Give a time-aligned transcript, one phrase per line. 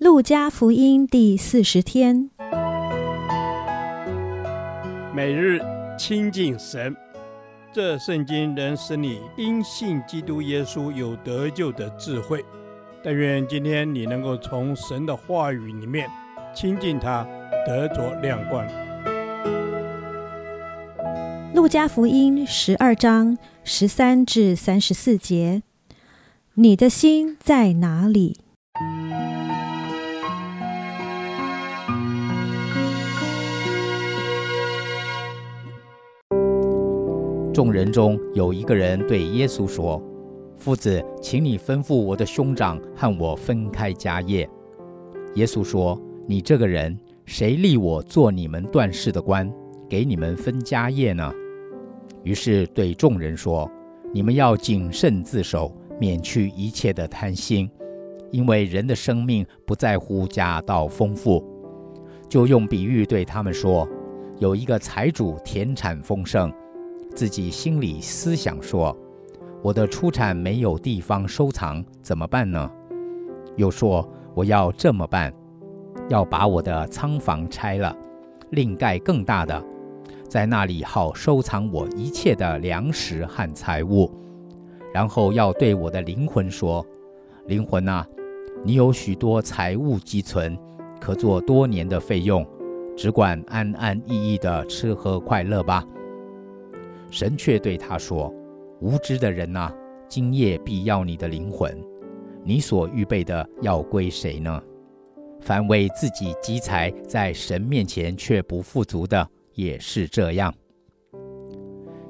[0.00, 2.30] 路加福音第四十天，
[5.14, 5.60] 每日
[5.98, 6.96] 亲近神，
[7.70, 12.42] 这圣经能使你因信基督耶稣有得救的智慧。
[13.04, 16.08] 但愿今天你能够从神的话语里面
[16.54, 17.28] 亲近他，
[17.66, 18.66] 得着亮光。
[21.52, 25.62] 路加福音十二章十三至三十四节，
[26.54, 28.38] 你的心在哪里？
[37.60, 40.02] 众人中有一个人对耶稣说
[40.56, 44.48] ：“夫子，请你吩咐我的兄长和我分开家业。”
[45.36, 49.52] 耶稣说：“你这个人，谁立我做你们断事的官，
[49.90, 51.30] 给你们分家业呢？”
[52.24, 53.70] 于是对众人说
[54.10, 57.70] ：“你们要谨慎自守，免去一切的贪心，
[58.30, 61.44] 因为人的生命不在乎家道丰富。”
[62.26, 63.86] 就用比喻对他们说
[64.40, 66.50] ：“有一个财主田产丰盛。”
[67.14, 68.96] 自己心里思想说
[69.62, 72.70] ：“我的出产没有地方收藏，怎么办呢？”
[73.56, 75.32] 又说：“我要这么办，
[76.08, 77.94] 要把我的仓房拆了，
[78.50, 79.62] 另盖更大的，
[80.28, 84.10] 在那里好收藏我一切的粮食和财物。
[84.94, 86.84] 然后要对我的灵魂说
[87.46, 88.06] ：‘灵魂啊，
[88.64, 90.56] 你有许多财物积存，
[91.00, 92.46] 可做多年的费用，
[92.96, 95.84] 只管安安逸逸的吃喝快乐吧。’”
[97.10, 98.32] 神却对他说
[98.80, 99.74] ：“无知的人啊，
[100.08, 101.76] 今夜必要你的灵魂，
[102.44, 104.62] 你所预备的要归谁呢？
[105.40, 110.54] 凡为自己积财，在神面前却不富足的，也是这样。”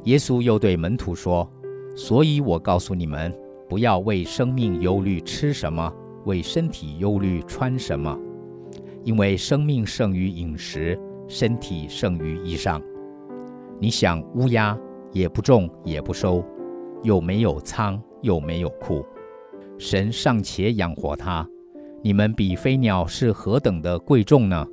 [0.05, 1.51] 耶稣又对门徒说
[1.97, 3.35] ：“所以我告诉你们，
[3.69, 5.93] 不要为生命忧虑吃什么，
[6.25, 8.19] 为身体忧虑穿什么，
[9.05, 12.83] 因为生命胜于饮食，身体胜于衣裳。
[13.79, 14.79] 你想乌鸦？”
[15.13, 16.45] 也不种，也不收，
[17.03, 19.05] 又没有仓，又没有库，
[19.79, 21.47] 神尚且养活它，
[22.03, 24.67] 你们比飞鸟是何等的贵重呢？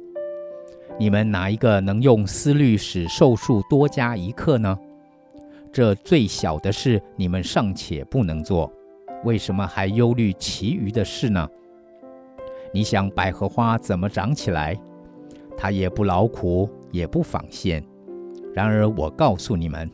[1.00, 4.78] 你们哪一个能用思虑使寿数多加一刻呢？
[5.72, 8.72] 这最小的事你们尚且不能做，
[9.24, 11.48] 为什么还忧虑其余的事呢？
[12.74, 14.76] 你想百合花怎么长起来？
[15.56, 17.84] 它也不劳苦，也不纺线。
[18.54, 19.90] 然而我告诉你们。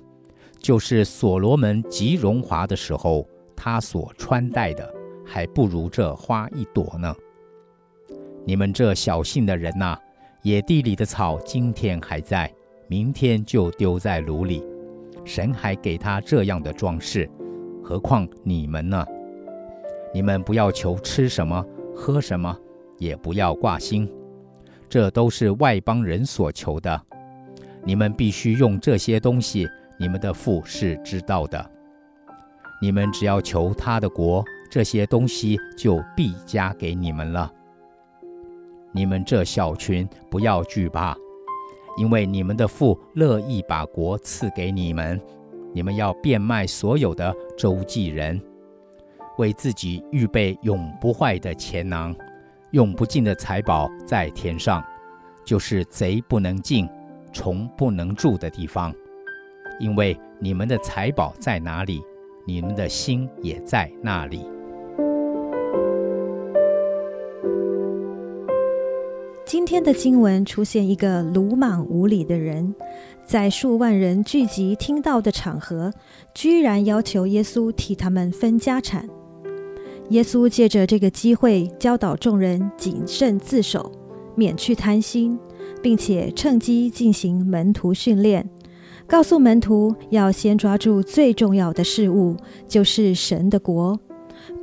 [0.63, 4.89] 就是所罗门极荣华的时候，他所穿戴的
[5.25, 7.13] 还不如这花一朵呢。
[8.45, 9.97] 你们这小信的人呐，
[10.41, 12.49] 野地里的草今天还在，
[12.87, 14.63] 明天就丢在炉里。
[15.25, 17.29] 神还给他这样的装饰，
[17.83, 19.05] 何况你们呢？
[20.13, 21.61] 你们不要求吃什么、
[21.93, 22.57] 喝什么，
[22.97, 24.09] 也不要挂心，
[24.87, 27.01] 这都是外邦人所求的。
[27.83, 29.67] 你们必须用这些东西。
[29.97, 31.71] 你们的父是知道的，
[32.81, 37.51] 你们只要求他的国，这些东西就必加给你们了。
[38.91, 41.15] 你们这小群不要惧怕，
[41.97, 45.19] 因为你们的父乐意把国赐给你们。
[45.75, 48.39] 你们要变卖所有的，周济人，
[49.39, 52.15] 为自己预备永不坏的钱囊，
[52.69, 54.83] 用不尽的财宝在天上，
[55.43, 56.87] 就是贼不能进，
[57.31, 58.93] 虫不能住的地方。
[59.79, 62.01] 因为你们的财宝在哪里，
[62.45, 64.45] 你们的心也在那里。
[69.45, 72.73] 今天的经文出现一个鲁莽无礼的人，
[73.23, 75.91] 在数万人聚集听到的场合，
[76.33, 79.07] 居然要求耶稣替他们分家产。
[80.09, 83.91] 耶稣借着这个机会教导众人谨慎自守，
[84.35, 85.37] 免去贪心，
[85.81, 88.49] 并且趁机进行门徒训练。
[89.13, 92.35] 告诉门徒要先抓住最重要的事物，
[92.67, 93.99] 就是神的国，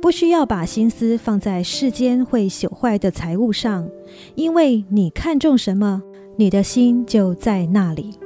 [0.01, 3.87] 不需要把心思放在世间会朽坏的财物上，
[4.35, 6.03] 因为你看中什么，
[6.35, 8.19] 你的心就在那里。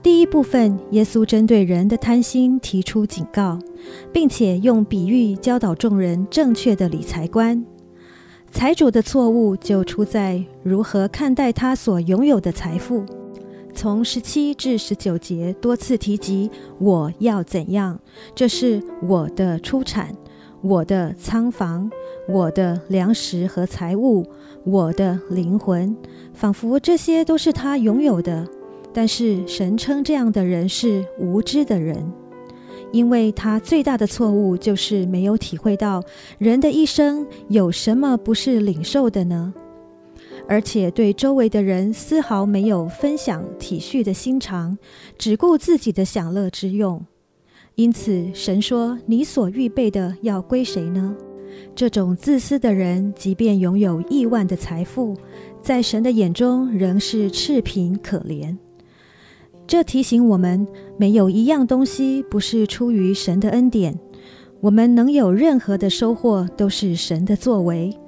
[0.00, 3.58] 第一部分，耶稣针对人的贪心提出警告，
[4.12, 7.66] 并且用比喻教导众人正确的理财观。
[8.52, 13.04] 财主的错误就出在如何看待他所拥有的财富。
[13.74, 17.98] 从十七至十九节多次提及我要怎样，
[18.34, 20.14] 这是我的出产，
[20.60, 21.90] 我的仓房，
[22.28, 24.24] 我的粮食和财物，
[24.64, 25.96] 我的灵魂，
[26.32, 28.46] 仿佛这些都是他拥有的。
[28.92, 32.12] 但是神称这样的人是无知的人。
[32.92, 36.02] 因为他最大的错误就是没有体会到
[36.36, 39.54] 人的一生有什么不是领受的呢？
[40.52, 44.76] 而且对周围的人丝毫没有分享体恤的心肠，
[45.16, 47.02] 只顾自己的享乐之用。
[47.74, 51.16] 因此，神说：“你所预备的要归谁呢？”
[51.74, 55.16] 这种自私的人，即便拥有亿万的财富，
[55.62, 58.54] 在神的眼中仍是赤贫可怜。
[59.66, 60.66] 这提醒我们，
[60.98, 63.98] 没有一样东西不是出于神的恩典。
[64.60, 67.98] 我们能有任何的收获，都是神的作为。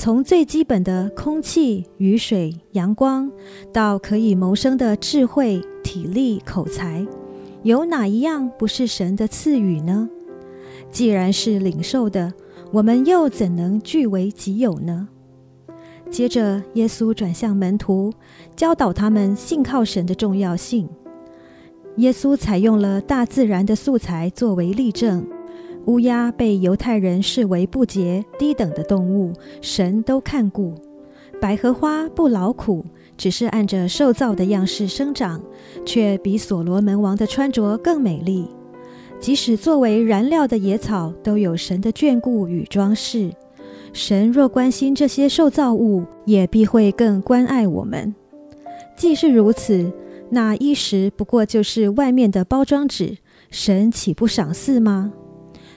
[0.00, 3.30] 从最基本的空气、雨水、阳光，
[3.70, 7.06] 到可以谋生的智慧、体力、口才，
[7.64, 10.08] 有哪一样不是神的赐予呢？
[10.90, 12.32] 既然是领受的，
[12.72, 15.06] 我们又怎能据为己有呢？
[16.10, 18.10] 接着，耶稣转向门徒，
[18.56, 20.88] 教导他们信靠神的重要性。
[21.96, 25.26] 耶稣采用了大自然的素材作为例证。
[25.86, 30.74] 乌鸦被犹太人视为不洁、低等的动物，神都看顾。
[31.40, 32.84] 百合花不劳苦，
[33.16, 35.42] 只是按着受造的样式生长，
[35.86, 38.46] 却比所罗门王的穿着更美丽。
[39.18, 43.30] 即使作为燃料的野草，都有神的眷顾与装饰。
[43.92, 48.14] 神若关心这些受造物，也必会更关爱我们。
[48.96, 49.90] 既是如此，
[50.30, 53.16] 那衣食不过就是外面的包装纸，
[53.50, 55.12] 神岂不赏赐吗？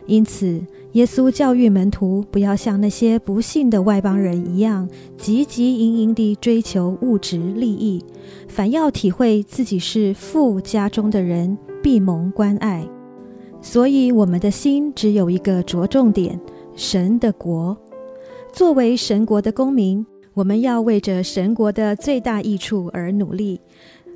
[0.06, 0.62] 因此，
[0.92, 8.04] 耶稣教育门徒不要像那些不信的外邦人一样，汲汲营营地追求物质利益，
[8.48, 12.86] 反要体会自己是富家中的人，必蒙关爱。
[13.62, 16.40] 所以，我们的心只有一个着重点：
[16.76, 17.78] 神的国。
[18.52, 23.62] 作为神国的公民，我们要为着神国的最大益处而努力。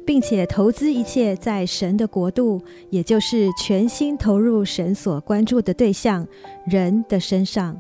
[0.07, 6.25] 并且投资一切在神的国度，也就是全心投入神所关注的对象
[6.65, 7.77] 人的身上。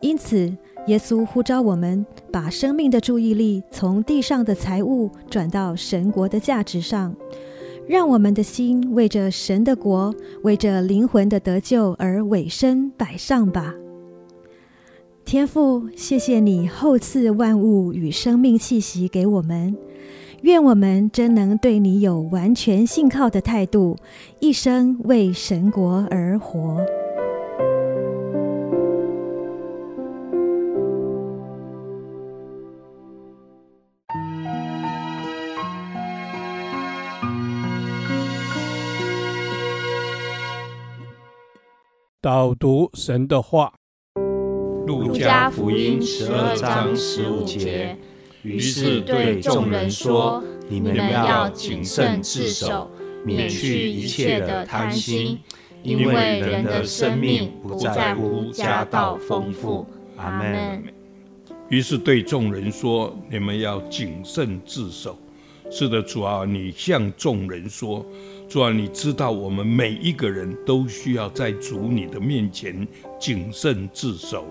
[0.00, 0.52] 因此，
[0.88, 7.14] 耶稣呼召我们把生命的注意力从地上的财物转到神国的价值上，
[7.86, 10.12] 让我们的心为着神的国，
[10.42, 13.76] 为着灵魂的得救而委身摆上吧。
[15.24, 19.76] 天父，谢谢你厚赐万物与生命气息给我们。
[20.42, 23.96] 愿我们真能对你有完全信靠的态度，
[24.40, 26.84] 一生为神国而活。
[42.22, 43.72] 导读神的话，
[44.86, 47.96] 《路加福音》十二章十五节。
[48.42, 52.90] 于是对众人说：“你们要谨慎自守，
[53.24, 55.38] 免去一切的贪心，
[55.82, 60.82] 因为人的生命不在乎家道丰富。”阿门。
[61.68, 65.18] 于是对众人说：“你们要谨慎自守。”
[65.70, 68.04] 是的，主啊，你向众人说
[68.48, 72.84] ：“主啊，你知道我们每一个人都需要在主你的面前
[73.20, 74.44] 谨慎自守。”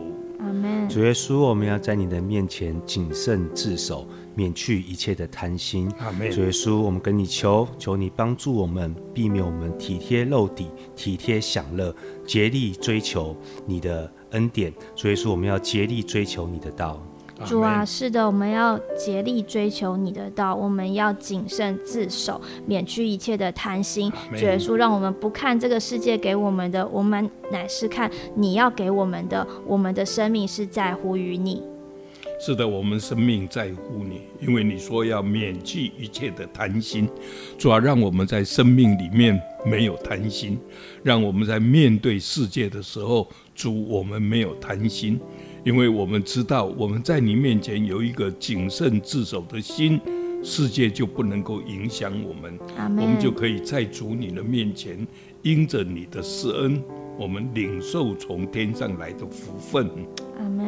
[0.88, 5.90] 主耶稣，我们要在你的面前谨慎自守，免去一切的贪心。
[6.32, 11.94] 主耶稣，我们跟你求，求你帮助我们，避免我们体贴肉体、体贴享乐，
[12.26, 14.74] 竭力追求你的恩典。
[14.96, 17.06] 主耶稣，我们要竭力追求你的道。
[17.46, 24.12] 主啊，是的，我们要竭力追求你的道，我们要谨慎自守，免去一切的贪心。
[24.32, 29.46] 主耶稣，让我们不看这个世界给我们的，我们乃是看你要给我们的。
[29.66, 31.64] 我们的生命是在乎于你。
[32.42, 37.10] 是的，我们生命在乎你，因为你说要免去一切的贪心。
[37.58, 40.58] 主啊，让我们在生命里面没有贪心，
[41.04, 45.20] 让我们在面对世界的时候，主，我们没有贪心。
[45.64, 50.00] 因为我们知道，我们在你面前有一个谨慎自守的心，
[50.42, 52.58] 世界就不能够影响我们，
[52.98, 55.06] 我们就可以在主你的面前，
[55.42, 56.82] 因着你的施恩。
[57.20, 59.90] 我们领受从天上来的福分，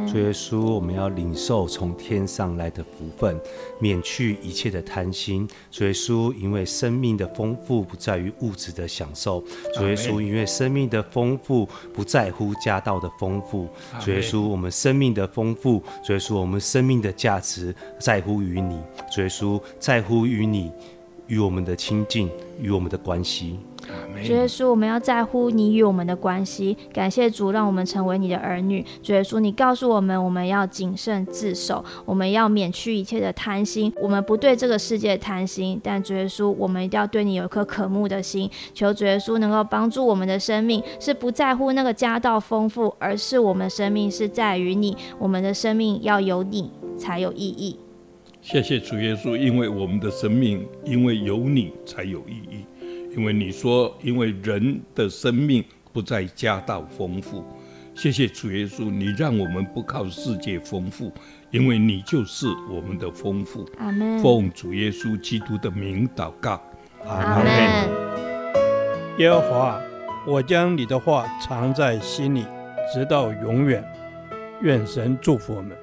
[0.05, 3.39] 主耶稣，我们要领受从天上来的福分，
[3.79, 5.47] 免去一切的贪心。
[5.71, 9.41] 主耶稣，因为生命的丰富不在于物质的享受。
[9.73, 13.69] 主耶稣，因为生命的丰富不在乎家道的丰富。
[14.01, 18.77] 主耶稣，我们生命的丰富，主耶稣，我们生命的价值在乎于你。
[19.09, 20.69] 主耶稣，在乎于你
[21.27, 22.29] 与我们的亲近
[22.59, 23.57] 与我们的关系。
[24.23, 26.77] 主耶稣，我们要在乎你与我们的关系。
[26.93, 28.85] 感谢主，让我们成为你的儿女。
[29.01, 33.91] 主耶稣，你告诉我们，我们要谨慎自守，我们要免去一切的贪心。
[33.99, 38.49] 我们不对这个世界贪心，但主耶稣，我们一定要对你有一颗渴慕的心。
[38.73, 44.95] 求主耶稣能够帮助我们的生命，是不在乎那个家道丰富，而是我们生命是在于你。
[45.17, 47.77] 我们的生命要有你才有意义。
[48.41, 52.65] 谢谢主耶稣，因为我们的生命因为有你才有意义。
[53.15, 57.43] 因为你说，因为人的生命不在家道丰富。
[57.93, 61.11] 谢谢主耶稣，你让我们不靠世界丰富，
[61.51, 63.67] 因为你就是我们的丰富。
[63.77, 64.17] 阿门。
[64.19, 66.61] 奉主耶稣基督的名祷告。
[67.05, 67.89] 阿门。
[69.17, 69.81] 耶和华，
[70.25, 72.45] 我将你的话藏在心里，
[72.93, 73.83] 直到永远。
[74.61, 75.75] 愿神祝福我们。